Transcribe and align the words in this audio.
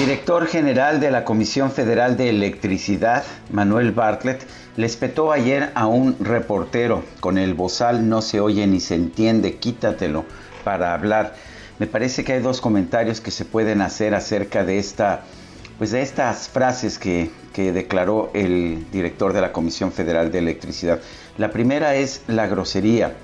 Director 0.00 0.46
general 0.46 0.98
de 0.98 1.10
la 1.10 1.26
Comisión 1.26 1.70
Federal 1.70 2.16
de 2.16 2.30
Electricidad, 2.30 3.22
Manuel 3.50 3.92
Bartlett, 3.92 4.46
le 4.76 4.86
espetó 4.86 5.30
ayer 5.30 5.72
a 5.74 5.88
un 5.88 6.16
reportero 6.20 7.04
con 7.20 7.36
el 7.36 7.52
bozal 7.52 8.08
no 8.08 8.22
se 8.22 8.40
oye 8.40 8.66
ni 8.66 8.80
se 8.80 8.94
entiende, 8.94 9.56
quítatelo 9.56 10.24
para 10.64 10.94
hablar. 10.94 11.34
Me 11.78 11.86
parece 11.86 12.24
que 12.24 12.32
hay 12.32 12.40
dos 12.40 12.62
comentarios 12.62 13.20
que 13.20 13.30
se 13.30 13.44
pueden 13.44 13.82
hacer 13.82 14.14
acerca 14.14 14.64
de 14.64 14.78
esta 14.78 15.24
pues 15.76 15.90
de 15.90 16.00
estas 16.00 16.48
frases 16.48 16.98
que, 16.98 17.30
que, 17.52 17.70
declaró 17.70 18.30
el 18.32 18.86
director 18.90 19.34
de 19.34 19.42
la 19.42 19.52
Comisión 19.52 19.92
Federal 19.92 20.32
de 20.32 20.38
Electricidad. 20.38 21.00
La 21.36 21.50
primera 21.50 21.94
es 21.94 22.22
la 22.26 22.46
grosería. 22.46 23.16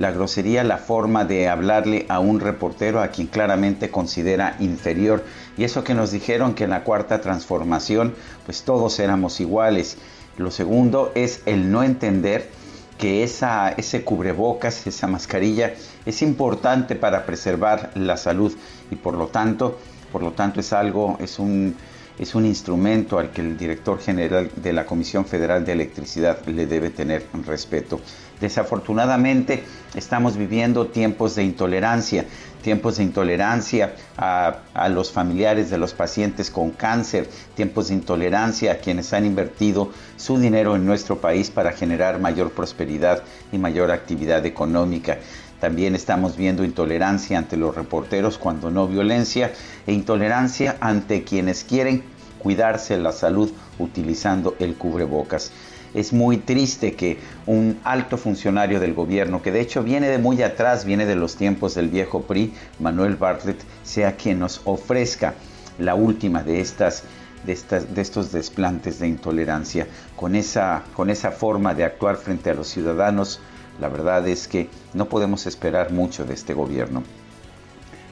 La 0.00 0.12
grosería, 0.12 0.64
la 0.64 0.78
forma 0.78 1.26
de 1.26 1.50
hablarle 1.50 2.06
a 2.08 2.20
un 2.20 2.40
reportero 2.40 3.02
a 3.02 3.08
quien 3.08 3.26
claramente 3.26 3.90
considera 3.90 4.56
inferior. 4.58 5.22
Y 5.58 5.64
eso 5.64 5.84
que 5.84 5.92
nos 5.92 6.10
dijeron 6.10 6.54
que 6.54 6.64
en 6.64 6.70
la 6.70 6.84
cuarta 6.84 7.20
transformación, 7.20 8.14
pues 8.46 8.62
todos 8.62 8.98
éramos 8.98 9.40
iguales. 9.40 9.98
Lo 10.38 10.50
segundo 10.50 11.12
es 11.14 11.42
el 11.44 11.70
no 11.70 11.82
entender 11.82 12.48
que 12.96 13.22
esa, 13.24 13.68
ese 13.72 14.02
cubrebocas, 14.02 14.86
esa 14.86 15.06
mascarilla, 15.06 15.74
es 16.06 16.22
importante 16.22 16.96
para 16.96 17.26
preservar 17.26 17.90
la 17.94 18.16
salud 18.16 18.56
y 18.90 18.96
por 18.96 19.12
lo 19.12 19.26
tanto, 19.26 19.78
por 20.12 20.22
lo 20.22 20.32
tanto 20.32 20.60
es 20.60 20.72
algo, 20.72 21.18
es 21.20 21.38
un, 21.38 21.76
es 22.20 22.34
un 22.34 22.44
instrumento 22.44 23.18
al 23.18 23.30
que 23.30 23.40
el 23.40 23.56
director 23.56 23.98
general 23.98 24.50
de 24.54 24.74
la 24.74 24.84
Comisión 24.84 25.24
Federal 25.24 25.64
de 25.64 25.72
Electricidad 25.72 26.44
le 26.44 26.66
debe 26.66 26.90
tener 26.90 27.24
respeto. 27.46 27.98
Desafortunadamente 28.38 29.64
estamos 29.94 30.36
viviendo 30.36 30.88
tiempos 30.88 31.34
de 31.34 31.44
intolerancia, 31.44 32.26
tiempos 32.62 32.98
de 32.98 33.04
intolerancia 33.04 33.94
a, 34.18 34.88
los 34.90 35.10
familiares 35.10 35.70
de 35.70 35.78
los 35.78 35.94
pacientes 35.94 36.50
con 36.50 36.72
cáncer, 36.72 37.26
tiempos 37.54 37.88
de 37.88 37.94
intolerancia 37.94 38.72
a 38.72 38.76
quienes 38.76 39.14
han 39.14 39.24
invertido 39.24 39.90
su 40.18 40.38
dinero 40.38 40.76
en 40.76 40.84
nuestro 40.84 41.22
país 41.22 41.50
para 41.50 41.72
generar 41.72 42.20
mayor 42.20 42.50
prosperidad 42.50 43.22
y 43.50 43.56
mayor 43.56 43.90
actividad 43.90 44.44
económica. 44.44 45.18
También 45.60 45.94
estamos 45.94 46.36
viendo 46.36 46.64
intolerancia 46.64 47.38
ante 47.38 47.56
los 47.56 47.74
reporteros 47.74 48.38
cuando 48.38 48.70
no 48.70 48.88
violencia 48.88 49.52
e 49.86 49.92
intolerancia 49.92 50.76
ante 50.80 51.22
quienes 51.22 51.64
quieren 51.64 52.02
cuidarse 52.38 52.96
la 52.98 53.12
salud 53.12 53.52
utilizando 53.78 54.56
el 54.58 54.74
cubrebocas. 54.74 55.52
Es 55.92 56.12
muy 56.12 56.38
triste 56.38 56.94
que 56.94 57.18
un 57.46 57.78
alto 57.84 58.16
funcionario 58.16 58.80
del 58.80 58.94
gobierno, 58.94 59.42
que 59.42 59.52
de 59.52 59.60
hecho 59.60 59.82
viene 59.82 60.08
de 60.08 60.18
muy 60.18 60.42
atrás, 60.42 60.84
viene 60.84 61.04
de 61.04 61.16
los 61.16 61.36
tiempos 61.36 61.74
del 61.74 61.88
viejo 61.88 62.22
PRI, 62.22 62.54
Manuel 62.78 63.16
Bartlett, 63.16 63.60
sea 63.82 64.16
quien 64.16 64.38
nos 64.38 64.62
ofrezca 64.64 65.34
la 65.78 65.94
última 65.94 66.42
de 66.42 66.60
estas 66.60 67.04
de, 67.44 67.52
estas, 67.52 67.94
de 67.94 68.02
estos 68.02 68.32
desplantes 68.32 68.98
de 68.98 69.08
intolerancia, 69.08 69.86
con 70.16 70.34
esa, 70.34 70.82
con 70.94 71.10
esa 71.10 71.30
forma 71.30 71.74
de 71.74 71.84
actuar 71.84 72.16
frente 72.16 72.50
a 72.50 72.54
los 72.54 72.68
ciudadanos, 72.68 73.40
la 73.78 73.88
verdad 73.88 74.26
es 74.28 74.48
que 74.48 74.68
no 74.94 75.08
podemos 75.08 75.46
esperar 75.46 75.92
mucho 75.92 76.24
de 76.24 76.34
este 76.34 76.54
gobierno. 76.54 77.02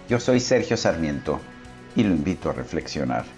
Yo 0.09 0.21
soy 0.21 0.41
Sergio 0.41 0.77
Sarmiento 0.77 1.41
y 1.97 2.03
lo 2.03 2.11
invito 2.11 2.51
a 2.51 2.53
reflexionar. 2.53 3.38